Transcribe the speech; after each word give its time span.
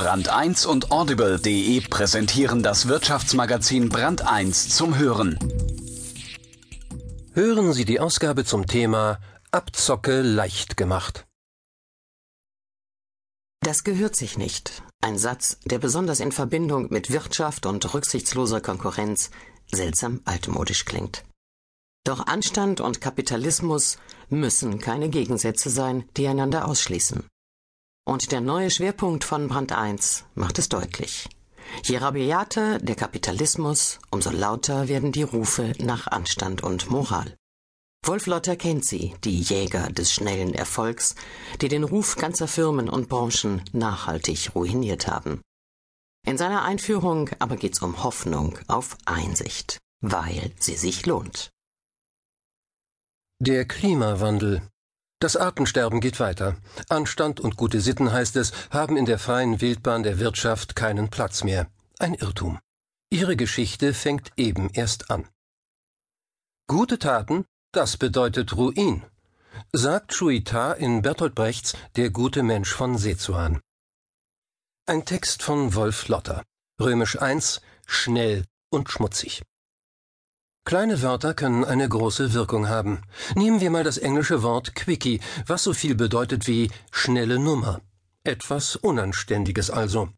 Brand 0.00 0.30
1 0.30 0.64
und 0.64 0.92
Audible.de 0.92 1.78
präsentieren 1.82 2.62
das 2.62 2.88
Wirtschaftsmagazin 2.88 3.90
Brand 3.90 4.26
1 4.26 4.70
zum 4.70 4.96
Hören. 4.96 5.38
Hören 7.34 7.74
Sie 7.74 7.84
die 7.84 8.00
Ausgabe 8.00 8.46
zum 8.46 8.66
Thema 8.66 9.20
Abzocke 9.50 10.22
leicht 10.22 10.78
gemacht. 10.78 11.26
Das 13.60 13.84
gehört 13.84 14.16
sich 14.16 14.38
nicht. 14.38 14.82
Ein 15.02 15.18
Satz, 15.18 15.58
der 15.66 15.78
besonders 15.78 16.20
in 16.20 16.32
Verbindung 16.32 16.86
mit 16.88 17.10
Wirtschaft 17.10 17.66
und 17.66 17.92
rücksichtsloser 17.92 18.62
Konkurrenz 18.62 19.30
seltsam 19.70 20.22
altmodisch 20.24 20.86
klingt. 20.86 21.24
Doch 22.04 22.26
Anstand 22.26 22.80
und 22.80 23.02
Kapitalismus 23.02 23.98
müssen 24.30 24.78
keine 24.78 25.10
Gegensätze 25.10 25.68
sein, 25.68 26.08
die 26.16 26.26
einander 26.26 26.66
ausschließen. 26.66 27.22
Und 28.10 28.32
der 28.32 28.40
neue 28.40 28.72
Schwerpunkt 28.72 29.22
von 29.22 29.46
Brand 29.46 29.70
1 29.70 30.24
macht 30.34 30.58
es 30.58 30.68
deutlich. 30.68 31.28
Je 31.84 31.96
rabiater 31.98 32.80
der 32.80 32.96
Kapitalismus, 32.96 34.00
umso 34.10 34.30
lauter 34.30 34.88
werden 34.88 35.12
die 35.12 35.22
Rufe 35.22 35.74
nach 35.78 36.08
Anstand 36.08 36.64
und 36.64 36.90
Moral. 36.90 37.36
Wolf 38.04 38.26
Lotter 38.26 38.56
kennt 38.56 38.84
sie, 38.84 39.14
die 39.22 39.40
Jäger 39.40 39.92
des 39.92 40.12
schnellen 40.12 40.54
Erfolgs, 40.54 41.14
die 41.60 41.68
den 41.68 41.84
Ruf 41.84 42.16
ganzer 42.16 42.48
Firmen 42.48 42.88
und 42.88 43.08
Branchen 43.08 43.62
nachhaltig 43.70 44.56
ruiniert 44.56 45.06
haben. 45.06 45.40
In 46.26 46.36
seiner 46.36 46.64
Einführung 46.64 47.30
aber 47.38 47.54
geht's 47.54 47.80
um 47.80 48.02
Hoffnung 48.02 48.58
auf 48.66 48.98
Einsicht, 49.04 49.78
weil 50.00 50.50
sie 50.58 50.74
sich 50.74 51.06
lohnt. 51.06 51.50
Der 53.38 53.66
Klimawandel 53.66 54.68
das 55.20 55.36
Artensterben 55.36 56.00
geht 56.00 56.18
weiter. 56.18 56.56
Anstand 56.88 57.40
und 57.40 57.56
gute 57.56 57.80
Sitten, 57.80 58.12
heißt 58.12 58.36
es, 58.36 58.52
haben 58.70 58.96
in 58.96 59.04
der 59.04 59.18
freien 59.18 59.60
Wildbahn 59.60 60.02
der 60.02 60.18
Wirtschaft 60.18 60.74
keinen 60.74 61.10
Platz 61.10 61.44
mehr. 61.44 61.70
Ein 61.98 62.14
Irrtum. 62.14 62.58
Ihre 63.10 63.36
Geschichte 63.36 63.92
fängt 63.94 64.32
eben 64.36 64.70
erst 64.70 65.10
an. 65.10 65.28
Gute 66.66 66.98
Taten, 66.98 67.44
das 67.72 67.96
bedeutet 67.96 68.56
Ruin, 68.56 69.04
sagt 69.72 70.14
Schuita 70.14 70.72
in 70.72 71.02
Bertolt 71.02 71.34
Brechts 71.34 71.76
Der 71.96 72.10
gute 72.10 72.42
Mensch 72.42 72.72
von 72.72 72.96
Sezuan. 72.96 73.60
Ein 74.86 75.04
Text 75.04 75.42
von 75.42 75.74
Wolf 75.74 76.08
Lotter. 76.08 76.44
Römisch 76.80 77.20
1, 77.20 77.60
schnell 77.86 78.46
und 78.70 78.90
schmutzig. 78.90 79.42
Kleine 80.64 81.02
Wörter 81.02 81.34
können 81.34 81.64
eine 81.64 81.88
große 81.88 82.32
Wirkung 82.34 82.68
haben. 82.68 83.02
Nehmen 83.34 83.60
wir 83.60 83.70
mal 83.70 83.84
das 83.84 83.98
englische 83.98 84.42
Wort 84.42 84.74
Quickie, 84.74 85.20
was 85.46 85.64
so 85.64 85.72
viel 85.72 85.94
bedeutet 85.94 86.46
wie 86.46 86.70
schnelle 86.90 87.38
Nummer. 87.38 87.80
Etwas 88.24 88.76
Unanständiges 88.76 89.70
also. 89.70 90.10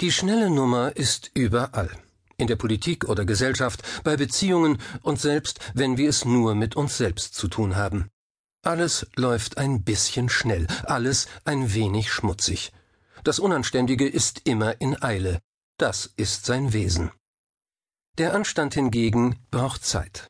Die 0.00 0.10
schnelle 0.10 0.48
Nummer 0.48 0.96
ist 0.96 1.30
überall. 1.34 1.90
In 2.38 2.46
der 2.46 2.56
Politik 2.56 3.04
oder 3.04 3.26
Gesellschaft, 3.26 3.82
bei 4.02 4.16
Beziehungen 4.16 4.78
und 5.02 5.20
selbst, 5.20 5.60
wenn 5.74 5.98
wir 5.98 6.08
es 6.08 6.24
nur 6.24 6.54
mit 6.54 6.74
uns 6.74 6.96
selbst 6.96 7.34
zu 7.34 7.48
tun 7.48 7.76
haben. 7.76 8.08
Alles 8.62 9.06
läuft 9.14 9.58
ein 9.58 9.84
bisschen 9.84 10.30
schnell, 10.30 10.66
alles 10.84 11.28
ein 11.44 11.74
wenig 11.74 12.10
schmutzig. 12.10 12.72
Das 13.24 13.38
Unanständige 13.38 14.08
ist 14.08 14.40
immer 14.44 14.80
in 14.80 15.00
Eile. 15.02 15.40
Das 15.76 16.10
ist 16.16 16.46
sein 16.46 16.72
Wesen. 16.72 17.10
Der 18.18 18.34
Anstand 18.34 18.74
hingegen 18.74 19.36
braucht 19.50 19.84
Zeit. 19.84 20.26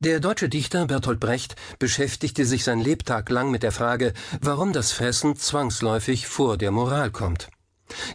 Der 0.00 0.20
deutsche 0.20 0.48
Dichter 0.48 0.86
Bertolt 0.86 1.20
Brecht 1.20 1.56
beschäftigte 1.78 2.44
sich 2.44 2.64
sein 2.64 2.80
Lebtag 2.80 3.30
lang 3.30 3.50
mit 3.50 3.62
der 3.62 3.72
Frage, 3.72 4.12
warum 4.42 4.72
das 4.72 4.92
Fressen 4.92 5.36
zwangsläufig 5.36 6.26
vor 6.26 6.58
der 6.58 6.70
Moral 6.70 7.10
kommt. 7.10 7.48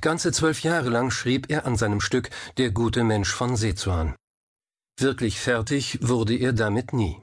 Ganze 0.01 0.31
zwölf 0.31 0.61
Jahre 0.61 0.89
lang 0.89 1.09
schrieb 1.09 1.49
er 1.49 1.65
an 1.65 1.75
seinem 1.75 1.99
Stück 1.99 2.29
Der 2.57 2.71
gute 2.71 3.03
Mensch 3.03 3.33
von 3.33 3.55
Sezuan. 3.55 4.15
Wirklich 4.99 5.39
fertig 5.39 5.97
wurde 6.01 6.35
er 6.35 6.53
damit 6.53 6.93
nie. 6.93 7.19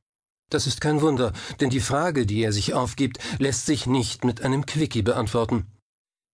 Das 0.50 0.66
ist 0.66 0.80
kein 0.80 1.02
Wunder, 1.02 1.32
denn 1.60 1.70
die 1.70 1.80
Frage, 1.80 2.26
die 2.26 2.42
er 2.42 2.52
sich 2.52 2.74
aufgibt, 2.74 3.18
lässt 3.38 3.66
sich 3.66 3.86
nicht 3.86 4.24
mit 4.24 4.42
einem 4.42 4.66
Quickie 4.66 5.02
beantworten. 5.02 5.66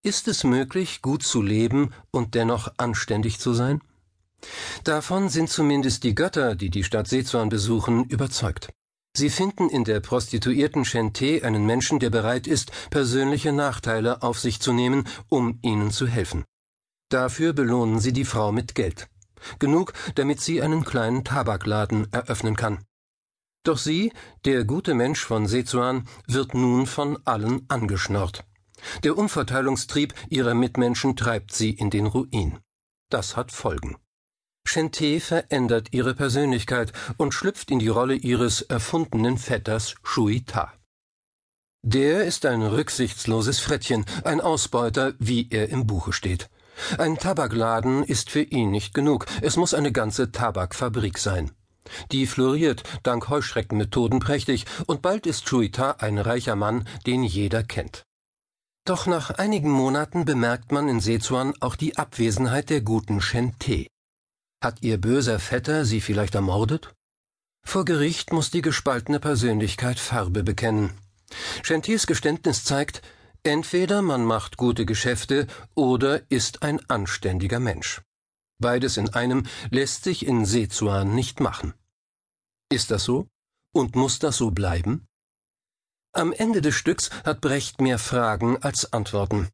Ist 0.03 0.28
es 0.28 0.45
möglich, 0.45 1.03
gut 1.03 1.25
zu 1.25 1.43
leben 1.43 1.93
und 2.11 2.34
dennoch 2.34 2.73
anständig 2.78 3.39
zu 3.39 3.53
sein? 3.53 3.81
Davon 4.84 5.28
sind 5.28 5.50
zumindest 5.50 6.05
die 6.05 6.15
Götter, 6.15 6.55
die 6.55 6.71
die 6.71 6.84
Stadt 6.84 7.09
Sezuan 7.09 7.49
besuchen, 7.49 8.05
überzeugt. 8.05 8.71
Sie 9.16 9.31
finden 9.31 9.69
in 9.71 9.84
der 9.84 10.00
Prostituierten 10.00 10.84
Shente 10.84 11.44
einen 11.44 11.66
Menschen, 11.66 12.00
der 12.00 12.10
bereit 12.10 12.49
ist, 12.49 12.72
persönliche 12.91 13.53
Nachteile 13.53 14.22
auf 14.22 14.41
sich 14.41 14.60
zu 14.60 14.72
nehmen, 14.72 15.06
um 15.28 15.60
ihnen 15.62 15.93
zu 15.93 16.09
helfen. 16.09 16.44
Dafür 17.10 17.53
belohnen 17.53 18.00
sie 18.00 18.12
die 18.12 18.25
Frau 18.25 18.50
mit 18.50 18.75
Geld. 18.75 19.09
Genug, 19.60 19.93
damit 20.16 20.41
sie 20.41 20.62
einen 20.62 20.84
kleinen 20.84 21.22
Tabakladen 21.22 22.12
eröffnen 22.12 22.56
kann. 22.56 22.84
Doch 23.62 23.78
sie, 23.78 24.12
der 24.44 24.65
gute 24.65 24.94
Mensch 24.94 25.25
von 25.25 25.47
Sezuan, 25.47 26.09
wird 26.27 26.54
nun 26.54 26.87
von 26.87 27.19
allen 27.25 27.65
angeschnort. 27.69 28.44
Der 29.04 29.16
Umverteilungstrieb 29.16 30.12
ihrer 30.28 30.54
Mitmenschen 30.54 31.16
treibt 31.16 31.53
sie 31.53 31.71
in 31.71 31.91
den 31.91 32.06
Ruin. 32.06 32.59
Das 33.10 33.37
hat 33.37 33.53
Folgen. 33.53 33.97
Shente 34.67 35.21
verändert 35.21 35.89
ihre 35.93 36.15
Persönlichkeit 36.15 36.93
und 37.17 37.33
schlüpft 37.33 37.71
in 37.71 37.79
die 37.79 37.89
Rolle 37.89 38.15
ihres 38.15 38.63
erfundenen 38.63 39.39
Vetters 39.39 39.95
Shuita. 40.03 40.73
Der 41.83 42.25
ist 42.25 42.47
ein 42.47 42.63
rücksichtsloses 42.63 43.61
Frettchen, 43.61 44.07
ein 44.25 44.41
Ausbeuter, 44.41 45.13
wie 45.19 45.49
er 45.51 45.69
im 45.69 45.87
Buche 45.87 46.13
steht. 46.15 46.49
Ein 46.97 47.19
Tabakladen 47.19 48.03
ist 48.03 48.31
für 48.31 48.43
ihn 48.43 48.71
nicht 48.71 48.95
genug, 48.95 49.27
es 49.43 49.57
muss 49.57 49.75
eine 49.75 49.93
ganze 49.93 50.33
Tabakfabrik 50.33 51.19
sein. 51.19 51.51
Die 52.11 52.27
floriert 52.27 52.83
dank 53.03 53.29
Heuschreckenmethoden 53.29 54.19
prächtig, 54.19 54.65
und 54.87 55.03
bald 55.03 55.27
ist 55.27 55.47
Shuita 55.47 55.97
ein 55.99 56.19
reicher 56.19 56.57
Mann, 56.57 56.89
den 57.07 57.23
jeder 57.23 57.63
kennt. 57.63 58.05
Doch 58.87 59.07
nach 59.07 59.31
einigen 59.31 59.71
Monaten 59.71 60.25
bemerkt 60.25 60.73
man 60.73 60.89
in 60.89 61.01
Sezuan 61.01 61.55
auch 61.61 61.77
die 61.77 61.97
Abwesenheit 61.97 62.71
der 62.71 62.81
guten 62.81 63.21
Shente. 63.21 63.87
Hat 64.65 64.83
ihr 64.83 64.99
böser 64.99 65.39
Vetter 65.41 65.85
sie 65.85 66.01
vielleicht 66.01 66.35
ermordet? 66.35 66.95
Vor 67.67 67.85
Gericht 67.85 68.33
muss 68.33 68.51
die 68.51 68.63
gespaltene 68.63 69.21
Persönlichkeit 69.21 70.01
Farbe 70.01 70.43
bekennen. 70.43 70.99
Chantiers 71.63 72.07
Geständnis 72.07 72.65
zeigt, 72.65 73.03
entweder 73.43 74.01
man 74.01 74.25
macht 74.25 74.57
gute 74.57 74.87
Geschäfte 74.87 75.49
oder 75.75 76.23
ist 76.31 76.63
ein 76.63 76.81
anständiger 76.89 77.61
Mensch. 77.61 78.01
Beides 78.59 78.97
in 78.97 79.11
einem 79.11 79.43
lässt 79.71 80.05
sich 80.05 80.25
in 80.25 80.47
Sezuan 80.47 81.15
nicht 81.15 81.41
machen. 81.41 81.75
Ist 82.71 82.91
das 82.91 83.05
so? 83.05 83.29
Und 83.75 83.97
muss 83.97 84.19
das 84.19 84.39
so 84.39 84.51
bleiben? 84.51 85.07
Am 86.15 86.33
Ende 86.33 86.63
des 86.63 86.75
Stücks 86.75 87.11
hat 87.23 87.43
Brecht 87.43 87.83
mehr 87.83 87.99
Fragen 87.99 88.57
als 88.63 88.95
Antworten. 88.95 89.51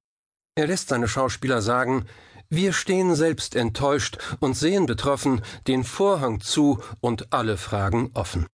Er 0.54 0.68
lässt 0.68 0.90
seine 0.90 1.08
Schauspieler 1.08 1.62
sagen, 1.62 2.06
wir 2.50 2.72
stehen 2.72 3.14
selbst 3.14 3.54
enttäuscht 3.54 4.18
und 4.40 4.56
sehen 4.56 4.86
betroffen 4.86 5.40
den 5.68 5.84
Vorhang 5.84 6.40
zu 6.40 6.82
und 7.00 7.32
alle 7.32 7.56
Fragen 7.56 8.10
offen. 8.14 8.46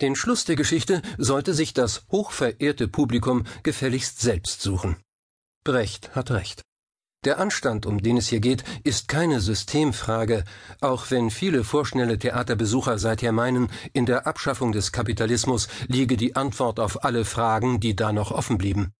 Den 0.00 0.14
Schluss 0.14 0.44
der 0.44 0.56
Geschichte 0.56 1.00
sollte 1.16 1.54
sich 1.54 1.72
das 1.72 2.04
hochverehrte 2.10 2.88
Publikum 2.88 3.44
gefälligst 3.62 4.20
selbst 4.20 4.60
suchen. 4.60 4.96
Brecht 5.64 6.14
hat 6.14 6.30
recht. 6.32 6.62
Der 7.24 7.38
Anstand, 7.38 7.86
um 7.86 8.02
den 8.02 8.18
es 8.18 8.28
hier 8.28 8.40
geht, 8.40 8.62
ist 8.84 9.08
keine 9.08 9.40
Systemfrage, 9.40 10.44
auch 10.80 11.10
wenn 11.10 11.30
viele 11.30 11.64
vorschnelle 11.64 12.18
Theaterbesucher 12.18 12.98
seither 12.98 13.32
meinen, 13.32 13.70
in 13.94 14.06
der 14.06 14.26
Abschaffung 14.26 14.72
des 14.72 14.92
Kapitalismus 14.92 15.68
liege 15.88 16.16
die 16.16 16.36
Antwort 16.36 16.78
auf 16.78 17.04
alle 17.04 17.24
Fragen, 17.24 17.80
die 17.80 17.96
da 17.96 18.12
noch 18.12 18.30
offen 18.30 18.58
blieben. 18.58 18.92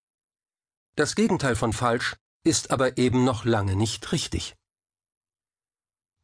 Das 0.96 1.14
Gegenteil 1.14 1.56
von 1.56 1.72
falsch 1.72 2.16
ist 2.46 2.70
aber 2.70 2.96
eben 2.96 3.25
noch 3.25 3.44
lange 3.44 3.75
nicht 3.75 4.12
richtig. 4.12 4.54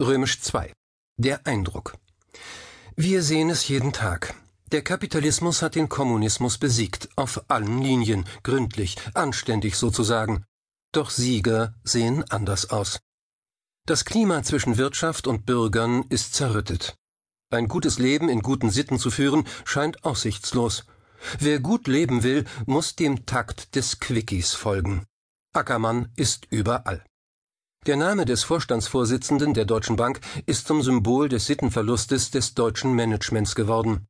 Römisch 0.00 0.40
2. 0.40 0.72
Der 1.16 1.46
Eindruck. 1.46 1.98
Wir 2.94 3.22
sehen 3.22 3.50
es 3.50 3.66
jeden 3.66 3.92
Tag. 3.92 4.34
Der 4.70 4.82
Kapitalismus 4.82 5.62
hat 5.62 5.74
den 5.74 5.88
Kommunismus 5.88 6.58
besiegt, 6.58 7.08
auf 7.16 7.44
allen 7.48 7.82
Linien, 7.82 8.24
gründlich, 8.44 8.96
anständig 9.14 9.76
sozusagen. 9.76 10.44
Doch 10.92 11.10
Sieger 11.10 11.74
sehen 11.82 12.24
anders 12.30 12.70
aus. 12.70 13.00
Das 13.84 14.04
Klima 14.04 14.44
zwischen 14.44 14.76
Wirtschaft 14.76 15.26
und 15.26 15.44
Bürgern 15.44 16.04
ist 16.08 16.34
zerrüttet. 16.34 16.94
Ein 17.50 17.66
gutes 17.66 17.98
Leben 17.98 18.28
in 18.28 18.40
guten 18.40 18.70
Sitten 18.70 18.98
zu 18.98 19.10
führen, 19.10 19.46
scheint 19.64 20.04
aussichtslos. 20.04 20.84
Wer 21.38 21.58
gut 21.58 21.88
leben 21.88 22.22
will, 22.22 22.44
muss 22.66 22.94
dem 22.94 23.26
Takt 23.26 23.74
des 23.74 23.98
Quickies 23.98 24.54
folgen. 24.54 25.04
Ackermann 25.54 26.08
ist 26.16 26.46
überall. 26.50 27.04
Der 27.86 27.96
Name 27.96 28.24
des 28.24 28.44
Vorstandsvorsitzenden 28.44 29.54
der 29.54 29.64
Deutschen 29.64 29.96
Bank 29.96 30.20
ist 30.46 30.66
zum 30.66 30.82
Symbol 30.82 31.28
des 31.28 31.46
Sittenverlustes 31.46 32.30
des 32.30 32.54
deutschen 32.54 32.94
Managements 32.94 33.54
geworden. 33.54 34.06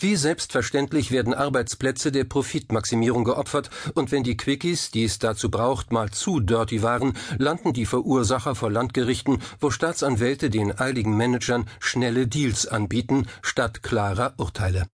Wie 0.00 0.16
selbstverständlich 0.16 1.12
werden 1.12 1.32
Arbeitsplätze 1.32 2.10
der 2.10 2.24
Profitmaximierung 2.24 3.24
geopfert, 3.24 3.70
und 3.94 4.10
wenn 4.10 4.24
die 4.24 4.36
Quickies, 4.36 4.90
die 4.90 5.04
es 5.04 5.20
dazu 5.20 5.50
braucht, 5.50 5.92
mal 5.92 6.10
zu 6.10 6.40
dirty 6.40 6.82
waren, 6.82 7.16
landen 7.38 7.72
die 7.72 7.86
Verursacher 7.86 8.54
vor 8.54 8.70
Landgerichten, 8.70 9.40
wo 9.60 9.70
Staatsanwälte 9.70 10.50
den 10.50 10.78
eiligen 10.78 11.16
Managern 11.16 11.66
schnelle 11.78 12.26
Deals 12.26 12.66
anbieten, 12.66 13.28
statt 13.40 13.82
klarer 13.82 14.34
Urteile. 14.36 14.88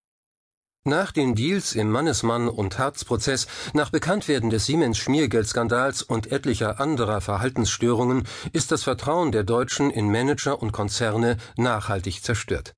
Nach 0.83 1.11
den 1.11 1.35
Deals 1.35 1.73
im 1.75 1.91
Mannesmann- 1.91 2.49
und 2.49 2.79
Harzprozess, 2.79 3.45
nach 3.73 3.91
Bekanntwerden 3.91 4.49
des 4.49 4.65
Siemens-Schmiergeldskandals 4.65 6.01
und 6.01 6.31
etlicher 6.31 6.79
anderer 6.79 7.21
Verhaltensstörungen 7.21 8.27
ist 8.51 8.71
das 8.71 8.81
Vertrauen 8.81 9.31
der 9.31 9.43
Deutschen 9.43 9.91
in 9.91 10.09
Manager 10.11 10.59
und 10.59 10.71
Konzerne 10.71 11.37
nachhaltig 11.55 12.23
zerstört. 12.23 12.73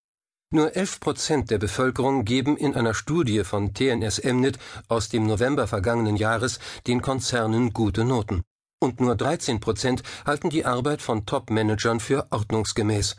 Nur 0.51 0.75
11 0.75 0.99
Prozent 0.99 1.49
der 1.49 1.59
Bevölkerung 1.59 2.25
geben 2.25 2.57
in 2.57 2.75
einer 2.75 2.93
Studie 2.93 3.45
von 3.45 3.73
TNS 3.73 4.19
Emnit 4.19 4.59
aus 4.89 5.07
dem 5.07 5.25
November 5.25 5.65
vergangenen 5.65 6.17
Jahres 6.17 6.59
den 6.85 7.01
Konzernen 7.01 7.71
gute 7.71 8.03
Noten. 8.03 8.43
Und 8.81 8.99
nur 8.99 9.15
13 9.15 9.61
Prozent 9.61 10.03
halten 10.25 10.49
die 10.49 10.65
Arbeit 10.65 11.01
von 11.01 11.25
Top-Managern 11.25 12.01
für 12.01 12.27
ordnungsgemäß. 12.31 13.15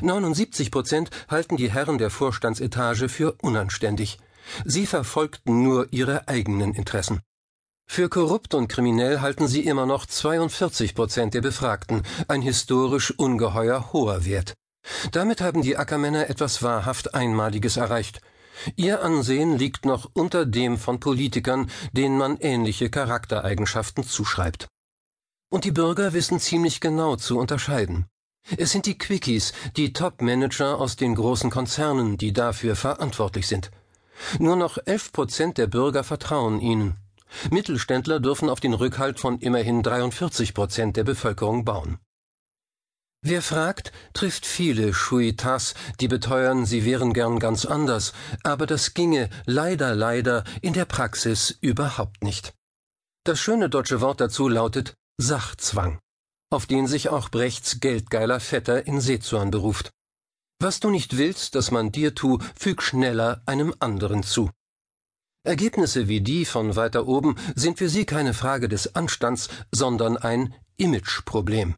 79 0.00 0.70
Prozent 0.70 1.10
halten 1.28 1.56
die 1.56 1.72
Herren 1.72 1.98
der 1.98 2.10
Vorstandsetage 2.10 3.08
für 3.08 3.32
unanständig. 3.42 4.20
Sie 4.64 4.86
verfolgten 4.86 5.62
nur 5.62 5.88
ihre 5.92 6.28
eigenen 6.28 6.74
Interessen. 6.74 7.20
Für 7.90 8.08
korrupt 8.08 8.52
und 8.54 8.68
kriminell 8.68 9.20
halten 9.20 9.48
sie 9.48 9.64
immer 9.64 9.86
noch 9.86 10.04
42 10.04 10.94
Prozent 10.94 11.32
der 11.34 11.40
Befragten, 11.40 12.02
ein 12.28 12.42
historisch 12.42 13.10
ungeheuer 13.12 13.92
hoher 13.92 14.26
Wert. 14.26 14.54
Damit 15.12 15.40
haben 15.40 15.62
die 15.62 15.76
Ackermänner 15.76 16.28
etwas 16.28 16.62
wahrhaft 16.62 17.14
Einmaliges 17.14 17.76
erreicht. 17.76 18.20
Ihr 18.76 19.02
Ansehen 19.02 19.56
liegt 19.56 19.84
noch 19.84 20.10
unter 20.12 20.44
dem 20.44 20.76
von 20.76 21.00
Politikern, 21.00 21.70
denen 21.92 22.18
man 22.18 22.36
ähnliche 22.38 22.90
Charaktereigenschaften 22.90 24.04
zuschreibt. 24.04 24.68
Und 25.50 25.64
die 25.64 25.70
Bürger 25.70 26.12
wissen 26.12 26.40
ziemlich 26.40 26.80
genau 26.80 27.16
zu 27.16 27.38
unterscheiden. 27.38 28.06
Es 28.56 28.70
sind 28.70 28.86
die 28.86 28.98
Quickies, 28.98 29.52
die 29.76 29.92
Top-Manager 29.92 30.78
aus 30.78 30.96
den 30.96 31.14
großen 31.14 31.50
Konzernen, 31.50 32.16
die 32.16 32.32
dafür 32.32 32.76
verantwortlich 32.76 33.46
sind. 33.46 33.70
Nur 34.38 34.56
noch 34.56 34.78
elf 34.84 35.12
Prozent 35.12 35.58
der 35.58 35.66
Bürger 35.66 36.04
vertrauen 36.04 36.60
ihnen. 36.60 36.96
Mittelständler 37.50 38.20
dürfen 38.20 38.48
auf 38.48 38.60
den 38.60 38.74
Rückhalt 38.74 39.20
von 39.20 39.38
immerhin 39.38 39.82
43 39.82 40.54
Prozent 40.54 40.96
der 40.96 41.04
Bevölkerung 41.04 41.64
bauen. 41.64 41.98
Wer 43.20 43.42
fragt, 43.42 43.90
trifft 44.12 44.46
viele 44.46 44.94
Schuitas, 44.94 45.74
die 46.00 46.06
beteuern, 46.06 46.66
sie 46.66 46.84
wären 46.84 47.12
gern 47.12 47.40
ganz 47.40 47.66
anders, 47.66 48.12
aber 48.44 48.66
das 48.66 48.94
ginge 48.94 49.28
leider, 49.44 49.96
leider 49.96 50.44
in 50.62 50.72
der 50.72 50.84
Praxis 50.84 51.58
überhaupt 51.60 52.22
nicht. 52.22 52.54
Das 53.24 53.40
schöne 53.40 53.68
deutsche 53.68 54.00
Wort 54.00 54.20
dazu 54.20 54.48
lautet 54.48 54.94
Sachzwang, 55.20 55.98
auf 56.50 56.66
den 56.66 56.86
sich 56.86 57.08
auch 57.08 57.28
Brechts 57.28 57.80
geldgeiler 57.80 58.38
Vetter 58.38 58.86
in 58.86 59.00
Seezorn 59.00 59.50
beruft. 59.50 59.90
Was 60.60 60.80
du 60.80 60.90
nicht 60.90 61.16
willst, 61.16 61.54
dass 61.54 61.70
man 61.70 61.92
dir 61.92 62.14
tu, 62.14 62.38
füg 62.56 62.82
schneller 62.82 63.42
einem 63.46 63.74
anderen 63.78 64.24
zu. 64.24 64.50
Ergebnisse 65.44 66.08
wie 66.08 66.20
die 66.20 66.44
von 66.44 66.74
weiter 66.74 67.06
oben 67.06 67.36
sind 67.54 67.78
für 67.78 67.88
sie 67.88 68.04
keine 68.04 68.34
Frage 68.34 68.68
des 68.68 68.96
Anstands, 68.96 69.48
sondern 69.72 70.16
ein 70.16 70.54
Imageproblem. 70.76 71.76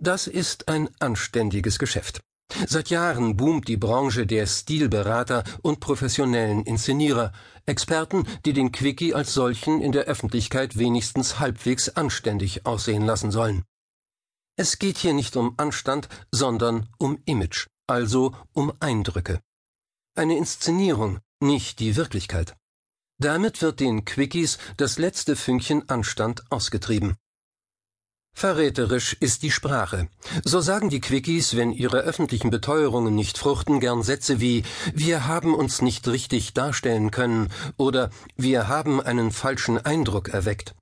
Das 0.00 0.26
ist 0.26 0.68
ein 0.68 0.88
anständiges 0.98 1.78
Geschäft. 1.78 2.20
Seit 2.66 2.88
Jahren 2.88 3.36
boomt 3.36 3.68
die 3.68 3.76
Branche 3.76 4.26
der 4.26 4.46
Stilberater 4.46 5.44
und 5.60 5.80
professionellen 5.80 6.64
Inszenierer, 6.64 7.32
Experten, 7.66 8.24
die 8.46 8.54
den 8.54 8.72
Quickie 8.72 9.12
als 9.12 9.34
solchen 9.34 9.82
in 9.82 9.92
der 9.92 10.04
Öffentlichkeit 10.04 10.78
wenigstens 10.78 11.38
halbwegs 11.38 11.90
anständig 11.90 12.64
aussehen 12.64 13.04
lassen 13.04 13.30
sollen. 13.30 13.64
Es 14.60 14.80
geht 14.80 14.98
hier 14.98 15.12
nicht 15.12 15.36
um 15.36 15.54
Anstand, 15.56 16.08
sondern 16.32 16.88
um 16.98 17.22
Image, 17.26 17.68
also 17.86 18.34
um 18.52 18.72
Eindrücke. 18.80 19.40
Eine 20.16 20.36
Inszenierung, 20.36 21.20
nicht 21.38 21.78
die 21.78 21.94
Wirklichkeit. 21.94 22.56
Damit 23.20 23.62
wird 23.62 23.78
den 23.78 24.04
Quickies 24.04 24.58
das 24.76 24.98
letzte 24.98 25.36
Fünkchen 25.36 25.88
Anstand 25.88 26.42
ausgetrieben. 26.50 27.14
Verräterisch 28.34 29.16
ist 29.20 29.44
die 29.44 29.52
Sprache. 29.52 30.08
So 30.42 30.60
sagen 30.60 30.90
die 30.90 31.00
Quickies, 31.00 31.54
wenn 31.54 31.70
ihre 31.70 31.98
öffentlichen 31.98 32.50
Beteuerungen 32.50 33.14
nicht 33.14 33.38
fruchten, 33.38 33.78
gern 33.78 34.02
Sätze 34.02 34.40
wie 34.40 34.64
Wir 34.92 35.28
haben 35.28 35.54
uns 35.54 35.82
nicht 35.82 36.08
richtig 36.08 36.52
darstellen 36.52 37.12
können 37.12 37.52
oder 37.76 38.10
Wir 38.34 38.66
haben 38.66 39.00
einen 39.00 39.30
falschen 39.30 39.78
Eindruck 39.78 40.30
erweckt. 40.30 40.74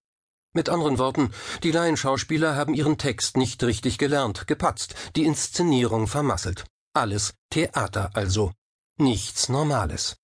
Mit 0.56 0.70
anderen 0.70 0.96
Worten, 0.96 1.34
die 1.64 1.70
Laienschauspieler 1.70 2.56
haben 2.56 2.72
ihren 2.72 2.96
Text 2.96 3.36
nicht 3.36 3.62
richtig 3.62 3.98
gelernt, 3.98 4.46
gepatzt, 4.46 4.94
die 5.14 5.26
Inszenierung 5.26 6.06
vermasselt. 6.06 6.64
Alles 6.94 7.34
Theater 7.50 8.12
also. 8.14 8.52
Nichts 8.96 9.50
Normales. 9.50 10.16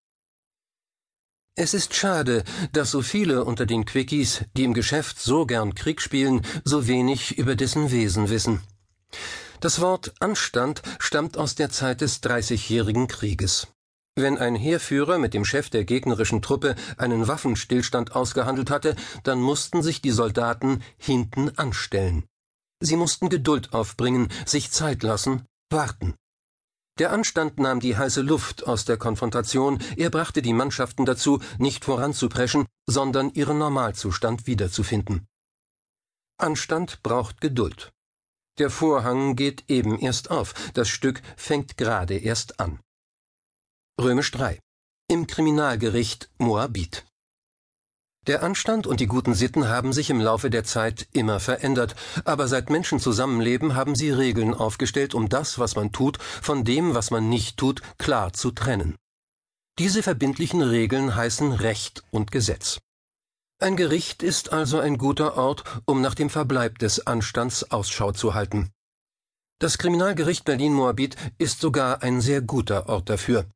Es 1.54 1.74
ist 1.74 1.92
schade, 1.94 2.44
dass 2.72 2.90
so 2.90 3.02
viele 3.02 3.44
unter 3.44 3.66
den 3.66 3.84
Quickies, 3.84 4.46
die 4.56 4.64
im 4.64 4.72
Geschäft 4.72 5.20
so 5.20 5.44
gern 5.44 5.74
Krieg 5.74 6.00
spielen, 6.00 6.40
so 6.64 6.86
wenig 6.86 7.36
über 7.36 7.54
dessen 7.54 7.90
Wesen 7.90 8.30
wissen. 8.30 8.62
Das 9.60 9.82
Wort 9.82 10.14
Anstand 10.18 10.80
stammt 10.98 11.36
aus 11.36 11.56
der 11.56 11.68
Zeit 11.68 12.00
des 12.00 12.22
Dreißigjährigen 12.22 13.06
Krieges. 13.06 13.66
Wenn 14.14 14.36
ein 14.36 14.54
Heerführer 14.54 15.18
mit 15.18 15.32
dem 15.32 15.44
Chef 15.44 15.70
der 15.70 15.84
gegnerischen 15.84 16.42
Truppe 16.42 16.76
einen 16.98 17.28
Waffenstillstand 17.28 18.14
ausgehandelt 18.14 18.70
hatte, 18.70 18.94
dann 19.22 19.40
mussten 19.40 19.82
sich 19.82 20.02
die 20.02 20.10
Soldaten 20.10 20.82
hinten 20.98 21.56
anstellen. 21.56 22.24
Sie 22.80 22.96
mussten 22.96 23.30
Geduld 23.30 23.72
aufbringen, 23.72 24.28
sich 24.44 24.70
Zeit 24.70 25.02
lassen, 25.02 25.46
warten. 25.70 26.14
Der 26.98 27.10
Anstand 27.10 27.58
nahm 27.58 27.80
die 27.80 27.96
heiße 27.96 28.20
Luft 28.20 28.66
aus 28.66 28.84
der 28.84 28.98
Konfrontation, 28.98 29.78
er 29.96 30.10
brachte 30.10 30.42
die 30.42 30.52
Mannschaften 30.52 31.06
dazu, 31.06 31.40
nicht 31.56 31.86
voranzupreschen, 31.86 32.66
sondern 32.86 33.30
ihren 33.30 33.56
Normalzustand 33.56 34.46
wiederzufinden. 34.46 35.26
Anstand 36.38 37.02
braucht 37.02 37.40
Geduld. 37.40 37.92
Der 38.58 38.68
Vorhang 38.68 39.36
geht 39.36 39.64
eben 39.70 39.98
erst 39.98 40.30
auf, 40.30 40.52
das 40.74 40.88
Stück 40.90 41.22
fängt 41.36 41.78
gerade 41.78 42.18
erst 42.18 42.60
an. 42.60 42.78
Römisch 44.02 44.32
3. 44.32 44.58
Im 45.08 45.28
Kriminalgericht 45.28 46.28
Moabit. 46.38 47.04
Der 48.26 48.42
Anstand 48.42 48.88
und 48.88 48.98
die 48.98 49.06
guten 49.06 49.32
Sitten 49.32 49.68
haben 49.68 49.92
sich 49.92 50.10
im 50.10 50.20
Laufe 50.20 50.50
der 50.50 50.64
Zeit 50.64 51.06
immer 51.12 51.38
verändert, 51.38 51.94
aber 52.24 52.48
seit 52.48 52.68
Menschen 52.68 52.98
zusammenleben, 52.98 53.76
haben 53.76 53.94
sie 53.94 54.10
Regeln 54.10 54.54
aufgestellt, 54.54 55.14
um 55.14 55.28
das, 55.28 55.60
was 55.60 55.76
man 55.76 55.92
tut, 55.92 56.18
von 56.20 56.64
dem, 56.64 56.96
was 56.96 57.12
man 57.12 57.28
nicht 57.28 57.58
tut, 57.58 57.80
klar 57.96 58.32
zu 58.32 58.50
trennen. 58.50 58.96
Diese 59.78 60.02
verbindlichen 60.02 60.62
Regeln 60.62 61.14
heißen 61.14 61.52
Recht 61.52 62.02
und 62.10 62.32
Gesetz. 62.32 62.80
Ein 63.60 63.76
Gericht 63.76 64.24
ist 64.24 64.52
also 64.52 64.80
ein 64.80 64.98
guter 64.98 65.36
Ort, 65.36 65.62
um 65.84 66.00
nach 66.00 66.16
dem 66.16 66.28
Verbleib 66.28 66.78
des 66.78 67.06
Anstands 67.06 67.70
Ausschau 67.70 68.10
zu 68.10 68.34
halten. 68.34 68.72
Das 69.60 69.78
Kriminalgericht 69.78 70.44
Berlin-Moabit 70.44 71.14
ist 71.38 71.60
sogar 71.60 72.02
ein 72.02 72.20
sehr 72.20 72.42
guter 72.42 72.88
Ort 72.88 73.08
dafür. 73.08 73.46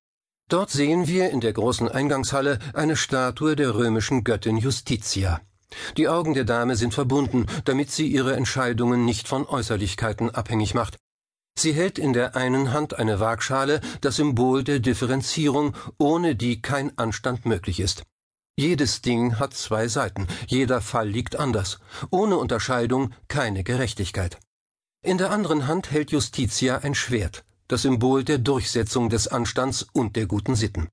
Dort 0.49 0.71
sehen 0.71 1.09
wir 1.09 1.31
in 1.31 1.41
der 1.41 1.53
großen 1.53 1.89
Eingangshalle 1.89 2.61
eine 2.73 2.95
Statue 2.95 3.57
der 3.57 3.75
römischen 3.75 4.23
Göttin 4.23 4.57
Justitia. 4.57 5.41
Die 5.97 6.07
Augen 6.07 6.35
der 6.35 6.45
Dame 6.45 6.77
sind 6.77 6.95
verbunden, 6.95 7.47
damit 7.65 7.91
sie 7.91 8.07
ihre 8.07 8.37
Entscheidungen 8.37 9.05
nicht 9.05 9.27
von 9.27 9.45
Äußerlichkeiten 9.45 10.31
abhängig 10.31 10.75
macht. 10.75 10.99
Sie 11.59 11.73
hält 11.73 11.99
in 11.99 12.13
der 12.13 12.37
einen 12.37 12.73
Hand 12.73 12.99
eine 12.99 13.19
Waagschale, 13.19 13.81
das 14.03 14.17
Symbol 14.17 14.63
der 14.63 14.79
Differenzierung, 14.79 15.75
ohne 15.99 16.37
die 16.37 16.63
kein 16.63 16.97
Anstand 16.99 17.47
möglich 17.47 17.81
ist. 17.81 18.05
Jedes 18.57 19.03
Ding 19.03 19.39
hat 19.39 19.53
zwei 19.55 19.89
Seiten, 19.89 20.29
jeder 20.47 20.81
Fall 20.81 21.09
liegt 21.09 21.37
anders, 21.37 21.79
ohne 22.11 22.37
Unterscheidung 22.37 23.13
keine 23.27 23.65
Gerechtigkeit. 23.65 24.39
In 25.03 25.19
der 25.19 25.31
anderen 25.31 25.67
Hand 25.67 25.91
hält 25.91 26.13
Justitia 26.13 26.79
ein 26.79 26.95
Schwert, 26.95 27.46
das 27.69 27.83
Symbol 27.83 28.25
der 28.25 28.39
Durchsetzung 28.39 29.09
des 29.09 29.29
Anstands 29.29 29.87
und 29.93 30.17
der 30.17 30.27
guten 30.27 30.55
Sitten. 30.55 30.89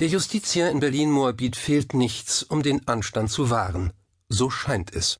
Der 0.00 0.08
Justitia 0.08 0.68
in 0.68 0.80
Berlin-Moabit 0.80 1.56
fehlt 1.56 1.94
nichts, 1.94 2.42
um 2.42 2.62
den 2.62 2.86
Anstand 2.88 3.30
zu 3.30 3.50
wahren. 3.50 3.92
So 4.28 4.48
scheint 4.48 4.94
es. 4.94 5.18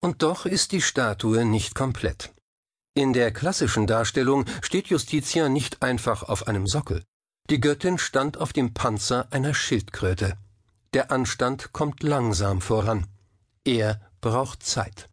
Und 0.00 0.22
doch 0.22 0.46
ist 0.46 0.72
die 0.72 0.82
Statue 0.82 1.44
nicht 1.44 1.74
komplett. 1.74 2.34
In 2.94 3.12
der 3.12 3.30
klassischen 3.30 3.86
Darstellung 3.86 4.46
steht 4.62 4.88
Justitia 4.88 5.48
nicht 5.48 5.82
einfach 5.82 6.22
auf 6.22 6.48
einem 6.48 6.66
Sockel. 6.66 7.04
Die 7.50 7.60
Göttin 7.60 7.98
stand 7.98 8.38
auf 8.38 8.52
dem 8.52 8.74
Panzer 8.74 9.28
einer 9.30 9.54
Schildkröte. 9.54 10.36
Der 10.94 11.12
Anstand 11.12 11.72
kommt 11.72 12.02
langsam 12.02 12.60
voran. 12.60 13.06
Er 13.64 14.00
braucht 14.20 14.62
Zeit. 14.62 15.08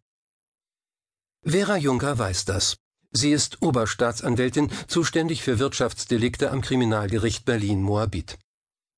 Vera 1.44 1.76
Juncker 1.76 2.18
weiß 2.18 2.46
das. 2.46 2.76
Sie 3.16 3.30
ist 3.30 3.62
Oberstaatsanwältin, 3.62 4.70
zuständig 4.88 5.42
für 5.42 5.60
Wirtschaftsdelikte 5.60 6.50
am 6.50 6.62
Kriminalgericht 6.62 7.44
Berlin-Moabit. 7.44 8.38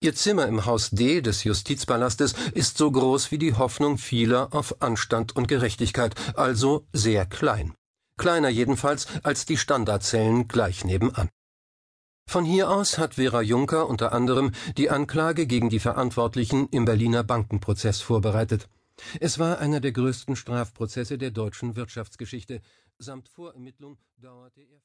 Ihr 0.00 0.14
Zimmer 0.14 0.46
im 0.46 0.64
Haus 0.64 0.90
D 0.90 1.20
des 1.20 1.44
Justizpalastes 1.44 2.35
ist 2.54 2.78
so 2.78 2.90
groß 2.90 3.30
wie 3.30 3.38
die 3.38 3.54
Hoffnung 3.54 3.99
vieler 3.99 4.54
auf 4.54 4.80
Anstand 4.80 5.37
und 5.37 5.49
Gerechtigkeit, 5.49 6.14
also 6.35 6.87
sehr 6.94 7.26
klein. 7.26 7.75
Kleiner 8.18 8.49
jedenfalls 8.49 9.06
als 9.23 9.44
die 9.44 9.58
Standardzellen 9.58 10.49
gleich 10.49 10.85
nebenan. 10.87 11.28
Von 12.28 12.44
hier 12.44 12.70
aus 12.70 12.99
hat 12.99 13.14
Vera 13.14 13.42
Juncker 13.42 13.87
unter 13.87 14.12
anderem 14.12 14.52
die 14.78 14.90
Anklage 14.90 15.46
gegen 15.46 15.68
die 15.68 15.78
Verantwortlichen 15.78 16.68
im 16.70 16.87
Berliner 16.87 17.23
Bankenprozess 17.23 18.00
vorbereitet. 18.00 18.68
Es 19.20 19.38
war 19.38 19.58
einer 19.58 19.80
der 19.80 19.92
größten 19.92 20.37
Strafprozesse 20.37 21.18
der 21.18 21.30
deutschen 21.30 21.76
Wirtschaftsgeschichte. 21.76 22.62
Samt 22.98 23.28
Vorermittlung 23.28 23.98
dauerte 24.16 24.62
er 24.62 24.80